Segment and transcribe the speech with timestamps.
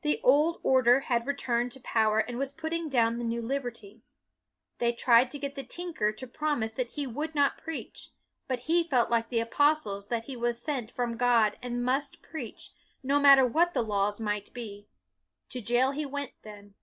[0.00, 4.02] The old order had re turned to power, and was putting down the new liberty.
[4.78, 8.10] They tried to get the tinker to promise that he would not preach;
[8.48, 12.72] but he felt like the apostles that he was sent from God and must preach,
[13.04, 14.88] no matter BUNYAN 267 what the laws might be.
[15.50, 16.74] To jail he went, then.